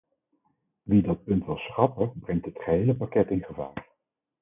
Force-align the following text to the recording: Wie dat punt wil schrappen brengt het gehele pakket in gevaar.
Wie 0.85 1.01
dat 1.01 1.23
punt 1.25 1.45
wil 1.45 1.57
schrappen 1.57 2.19
brengt 2.19 2.45
het 2.45 2.57
gehele 2.59 2.95
pakket 2.95 3.29
in 3.29 3.43
gevaar. 3.43 3.87